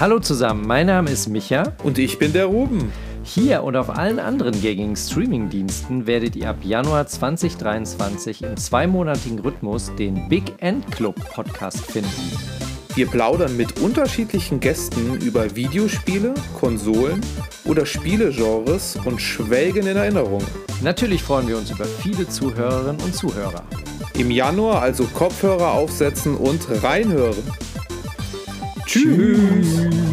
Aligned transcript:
Hallo 0.00 0.18
zusammen, 0.18 0.66
mein 0.66 0.88
Name 0.88 1.08
ist 1.08 1.28
Micha. 1.28 1.72
Und 1.84 1.98
ich 1.98 2.18
bin 2.18 2.32
der 2.32 2.46
Ruben. 2.46 2.92
Hier 3.22 3.62
und 3.62 3.76
auf 3.76 3.90
allen 3.90 4.18
anderen 4.18 4.60
gängigen 4.60 4.96
Streaming-Diensten 4.96 6.08
werdet 6.08 6.34
ihr 6.34 6.50
ab 6.50 6.56
Januar 6.64 7.06
2023 7.06 8.42
im 8.42 8.56
zweimonatigen 8.56 9.38
Rhythmus 9.38 9.94
den 9.94 10.28
Big 10.28 10.52
End 10.58 10.90
Club 10.90 11.14
Podcast 11.32 11.78
finden. 11.78 12.10
Wir 12.96 13.06
plaudern 13.06 13.56
mit 13.56 13.80
unterschiedlichen 13.80 14.58
Gästen 14.58 15.14
über 15.20 15.54
Videospiele, 15.54 16.34
Konsolen 16.58 17.20
oder 17.64 17.86
Spielegenres 17.86 18.98
und 19.04 19.20
schwelgen 19.20 19.86
in 19.86 19.96
Erinnerung. 19.96 20.42
Natürlich 20.82 21.22
freuen 21.22 21.46
wir 21.46 21.56
uns 21.56 21.70
über 21.70 21.84
viele 21.84 22.28
Zuhörerinnen 22.28 23.00
und 23.00 23.14
Zuhörer. 23.14 23.62
Im 24.14 24.32
Januar 24.32 24.82
also 24.82 25.04
Kopfhörer 25.04 25.72
aufsetzen 25.72 26.36
und 26.36 26.66
reinhören. 26.82 27.44
Tschüss. 28.86 29.16
Tschüss. 29.16 30.03